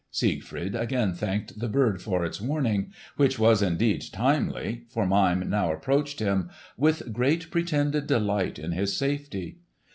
Siegfried 0.09 0.73
again 0.73 1.13
thanked 1.13 1.59
the 1.59 1.67
bird 1.69 2.01
for 2.01 2.25
its 2.25 2.41
warning, 2.41 2.91
which 3.17 3.37
was 3.37 3.61
indeed 3.61 4.03
timely; 4.11 4.85
for 4.89 5.05
Mime 5.05 5.47
now 5.47 5.71
approached 5.71 6.19
him 6.19 6.49
with 6.75 7.13
great 7.13 7.51
pretended 7.51 8.07
delight 8.07 8.57
in 8.57 8.71
his 8.71 8.97
safety. 8.97 9.59